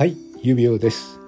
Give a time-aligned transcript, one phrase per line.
[0.00, 1.20] はい指輪です、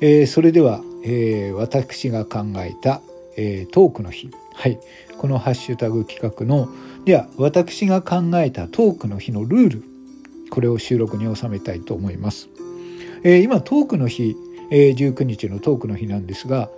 [0.00, 3.02] えー、それでは、えー、私が考えた、
[3.36, 4.30] えー、トークの日。
[4.54, 4.78] はい
[5.18, 6.70] このハッシュタグ企画の
[7.04, 9.84] では私が考えたトークの日のルール
[10.48, 12.48] これを収録に収めたいと思います、
[13.24, 14.34] え、今トークの日、
[14.70, 16.70] えー、19日のトークの日なんですが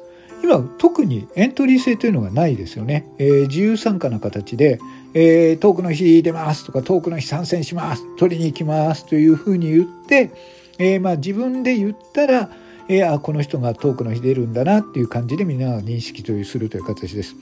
[0.43, 4.81] 今特にエントリー制というのがないですよね、えー、自由参加な形で、
[5.15, 10.33] えー、トークの日出ますとかトークの日参戦します取りに行きますというふうに言って
[10.79, 12.51] えー、まあ自分で言ったら、
[12.89, 17.35] えー、あこの人がトークの日出るんだなっていう感じでみんなが認識というするという形です。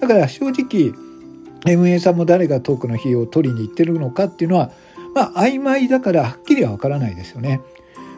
[0.00, 0.92] だから正直
[1.64, 4.70] 運営さんも誰がトークの日を取りに行ってるのかっていうのは
[5.14, 7.60] まあ曖昧だからはっきりはわからないですよね。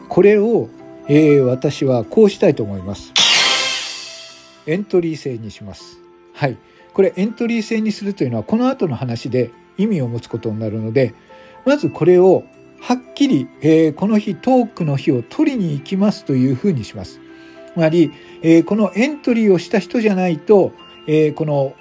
[0.09, 0.69] これを、
[1.07, 3.13] えー、私はこうしたいと思います。
[4.67, 5.99] エントリー制にします。
[6.33, 6.57] はい。
[6.93, 11.13] これエントリー制にするというのはこの後の話で意味を持つことになるので
[11.65, 12.43] まずこれを
[12.87, 17.19] はっきり、えー、この日トークの日を取りに行きますというふうにします。
[17.73, 18.11] つまり、
[18.43, 20.71] えー、このエントリーをした人じゃないと、
[21.07, 21.73] えー、この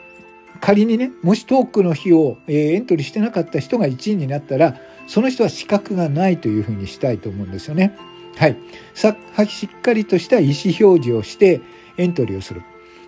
[0.62, 7.94] 仮にね、もしトークの日を、えー、エントリーしてなかった人が1位になったら、その人は資格がないというふうにしたいと思うんですよね。
[8.36, 8.56] はい。
[8.94, 9.14] さ
[9.46, 11.60] しっかりとした意思表示をして
[11.98, 12.62] エントリーをする。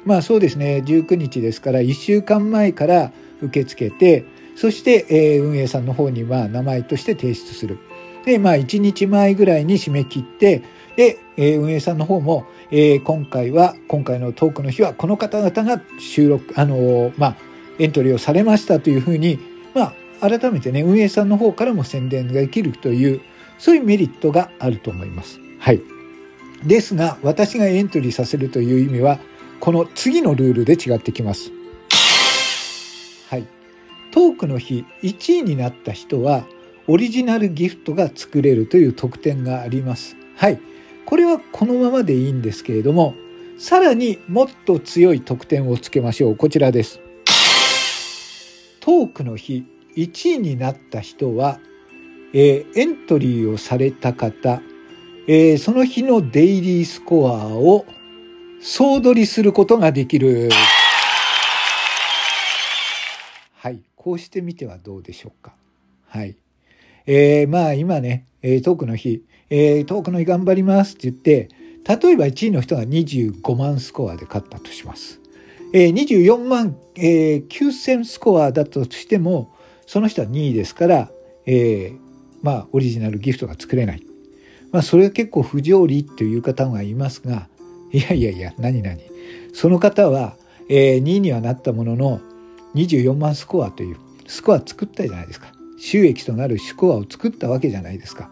[0.04, 7.78] まあそうですね、19日ですから1週間前から受け付けて、そして、え、運営さんの方には名前として提出する。
[8.26, 10.62] で、まあ、1日前ぐらいに締め切って、
[10.96, 17.36] で、えー、運営さんの方も、えー、今回は、今回のトークの日は、この方々が収録、あのー、まあ、
[17.78, 19.38] エントリーをされましたというふうに、
[19.74, 23.20] まあ、改めてね、運営さんの方からも宣伝ができるという、
[23.58, 25.38] そういうメリットがあると思います。
[25.60, 25.80] はい。
[26.64, 29.20] ですが、私がエントリーさせるという意味は、
[29.60, 31.52] この次のルールで違ってきます。
[33.30, 33.46] はい。
[34.10, 36.44] トークの日1位になった人は
[36.88, 40.16] オリジナルギフトが作れるという特典があります。
[40.36, 40.60] はい。
[41.04, 43.14] これはこのままでいいんですけれども、
[43.58, 46.36] さらにもっと強い特典をつけましょう。
[46.36, 47.00] こちらです。
[48.80, 49.64] トークの日
[49.96, 51.58] 1位になった人は、
[52.32, 54.60] えー、エントリーをされた方、
[55.26, 57.84] えー、その日のデイリースコアを
[58.60, 60.50] 総取りすることができる。
[63.54, 63.80] はい。
[63.96, 65.52] こうしてみてはどうでしょうか。
[66.06, 66.36] はい。
[67.06, 71.48] えー、まあ今ね、えー、トークの日、えー、トークの日頑張りますって言って、
[71.86, 75.20] 例えば1位の人が25万スコアで勝ったとします。
[75.72, 79.54] えー、24万、えー、9000スコアだとしても、
[79.86, 81.10] その人は2位ですから、
[81.46, 81.98] えー、
[82.42, 84.02] まあオリジナルギフトが作れない。
[84.72, 87.48] まあそれは結構不条理という方がいますが、
[87.92, 88.96] いやいやいや、何々。
[89.52, 90.36] その方は、
[90.68, 92.20] えー、2位にはなったものの、
[92.74, 93.96] 24万スコアという
[94.26, 95.55] スコア作ったじゃないですか。
[95.78, 98.30] 収益となるスコアを作ったわけじゃないですか。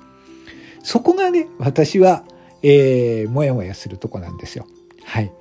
[0.82, 2.24] そこがね、私は、
[2.62, 4.66] えー、もやもやするとこなんですよ。
[5.04, 5.32] はい。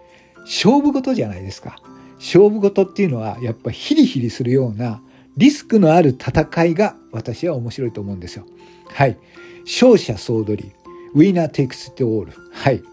[0.42, 1.78] 勝負事じゃないですか。
[2.18, 5.02] 勝負事っていうのは、やっぱヒリヒリするような
[5.38, 8.46] リスクのある戦いが私は面白いと思うんですよ。
[8.90, 9.18] はい。
[9.66, 10.72] 勝者総取り。
[11.14, 12.34] ウィナーテイクステオール。
[12.52, 12.84] はい。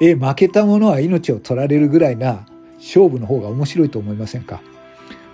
[0.00, 2.46] えー、負けた者は命を取られるぐらいな
[2.78, 4.60] 勝負の方が面白いと思いませんか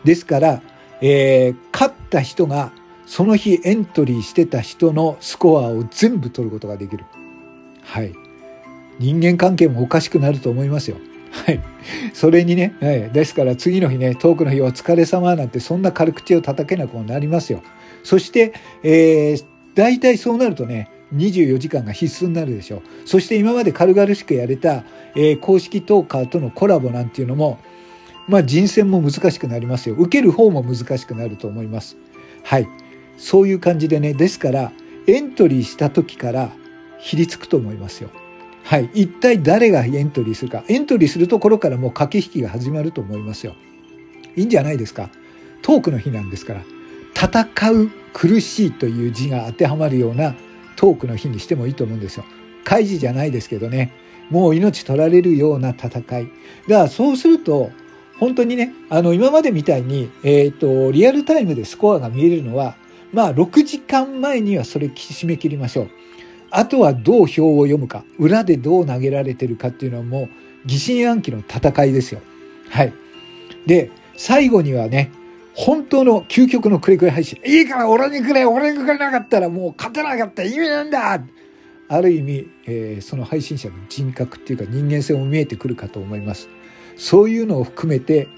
[0.04, 0.62] ですから、
[1.00, 2.72] えー、勝った人が
[3.06, 7.04] その日エントリーしてた人のスコアを全部取ることができる。
[7.82, 8.12] はい。
[8.98, 10.96] 人間関係もおかしくなると思いますよ。
[11.32, 11.60] はい。
[12.12, 17.62] それにね、はい、ですから次の日ね、トークの日お疲れ様なんてそんな軽口を叩けなくもなりますよ。
[18.04, 18.52] そして、
[18.82, 22.82] えー、大体そうなるとね、24時間が必須になるでしょう。
[23.06, 27.58] そして今まで軽々しくやれた、えー、公式トーカーとのコラボなんていうのも、
[28.28, 29.94] まあ人選も難しくなりますよ。
[29.96, 31.96] 受ける方も難しくなると思います。
[32.44, 32.68] はい。
[33.22, 34.72] そういう感じでね、ですから、
[35.06, 36.50] エントリーした時から
[36.98, 38.10] ひりつくと思いますよ。
[38.64, 38.90] はい。
[38.94, 40.64] 一体誰がエントリーするか。
[40.66, 43.54] エントリーするところからもう駆け引きが始まると思いますよ。
[44.34, 45.08] いいんじゃないですか。
[45.62, 46.62] トークの日なんですから、
[47.14, 50.34] 戦う苦しいという字が当てはまるような
[50.74, 52.24] トークの日にしてもいいと思うんですよ。
[52.64, 53.92] 開示じゃないですけどね。
[54.30, 56.28] もう命取られるような戦い。
[56.66, 57.70] が、そうすると、
[58.18, 62.76] 本当にね、あの、今までみたいに、えっ、ー、と、リアルタイムでスコアが見えるのは、
[63.12, 65.90] まあ、6時間前にはそれ締め切りましょう。
[66.50, 70.28] あとはどう表を読むか、裏でどう投げられてるかっていうのはもう
[70.66, 72.20] 疑心暗鬼の戦いですよ。
[72.70, 72.92] はい。
[73.66, 75.10] で、最後にはね、
[75.54, 77.40] 本当の究極のクレクレ配信。
[77.44, 81.20] いいから俺にくれ俺にくれなかったらもう勝てなかった意味なんだ
[81.88, 86.48] ある意味、えー、その配信者の人格っていうか人間性も見えてくるかと思います。
[86.96, 88.28] そういうのを含めて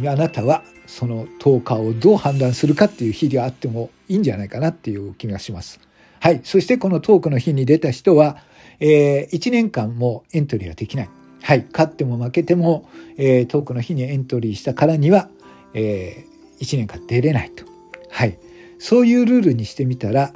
[0.00, 5.80] あなたはその10日をどう判断するかっていう日があってもいいんじゃないかなっていう気がします。
[6.20, 6.40] はい。
[6.44, 8.38] そしてこのトークの日に出た人は、
[8.80, 11.10] えー、1年間もエントリーはできない。
[11.42, 11.66] はい。
[11.70, 12.88] 勝っても負けても、
[13.18, 15.28] えー、トークの日にエントリーしたからには、
[15.74, 17.64] えー、1年間出れないと。
[18.10, 18.38] はい。
[18.78, 20.32] そういうルールにしてみたら、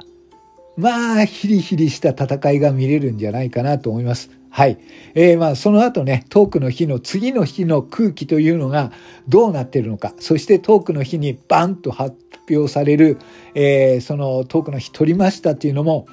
[0.77, 4.29] まあ、ヒリヒリした戦いが見れるんじゃないかなと思います。
[4.49, 4.79] はい。
[5.13, 8.91] えー、まあ、その後ね、トークの日の次の日の空気というのが
[9.27, 12.15] どうなってるのか、そしてトークの日にバンと発
[12.49, 13.19] 表される、
[13.53, 16.07] えー、そのトークの日取りましたっていうのも、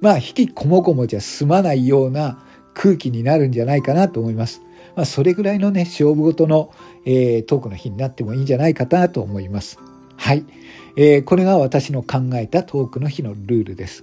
[0.00, 2.44] まあ、引きこもごもじゃ済まないような
[2.74, 4.62] 空気になるんじゃないかなと思います。
[4.96, 6.72] まあ、それぐらいのね、勝負ごとの、
[7.04, 9.78] えー、トークの日になってもいいんじゃないかなと思います。
[10.16, 10.44] はい。
[10.96, 14.02] えー、これが私の考えたトークの日のルールです。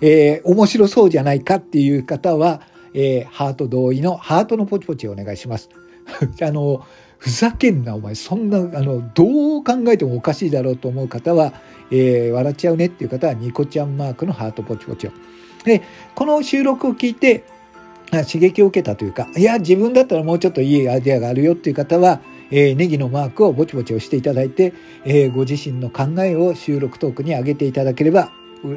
[0.00, 2.60] えー、面白そうじゃないかっていう方は、
[2.96, 5.68] えー、ハート同意のハートのポチポチお願いします。
[6.42, 6.84] あの、
[7.18, 8.14] ふざけんな、お前。
[8.14, 11.52] そんな、あの、どう考えてもおかしいだろうと思う方は、
[11.90, 15.10] えー、笑っちゃうねっていう方は、ニコちゃんマークのハートポチポチを。
[15.64, 15.82] で、
[16.14, 17.44] この収録を聞いて、
[18.10, 22.20] 刺激を受けたというか、いや、自分だったらもうちょっといいアイデアがあるよっていう方は、
[22.50, 24.72] えー、ネギのマークをぼちぼち押していただいて、
[25.04, 28.30] えー、ご自身の考えを収録トークに上げていただければ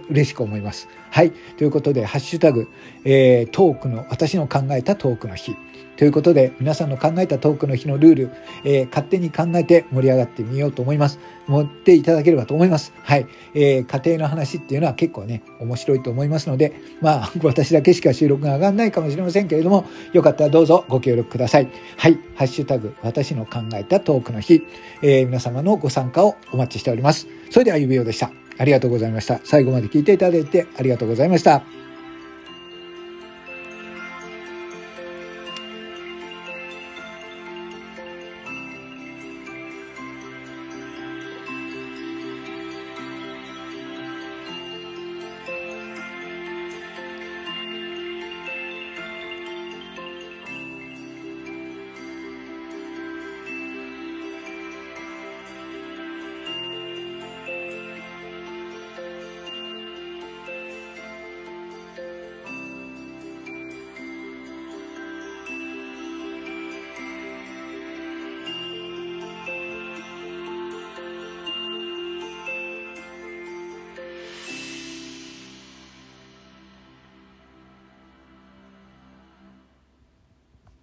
[0.09, 0.87] 嬉しく思います。
[1.11, 1.31] はい。
[1.57, 2.69] ということで、ハッシュタグ、
[3.03, 5.55] えー、トークの、私の考えたトークの日。
[5.99, 8.31] ということで、皆さんの考えたトークの日のルール、
[8.63, 11.19] えー、勝手に考えて盛り上がってみようと思います。
[11.45, 12.93] 持っていただければと思います。
[13.03, 13.27] はい。
[13.53, 19.83] えー、家庭の話っていうのは結構ね、面白いと思いますので、まあ、 私だけしか収録が上がらないかもしれませんけれども、
[20.13, 21.67] よかったらどうぞご協力ください。
[21.97, 22.17] はい。
[22.35, 24.61] ハッシュタグ、私の考えたトークの日、
[25.01, 27.27] えー、皆様のご参加をお待ちしております。
[27.49, 28.31] それでは指輪でした。
[28.59, 29.39] ありがとうございました。
[29.43, 31.63] 最後まで聞いていただいてありがとうございました。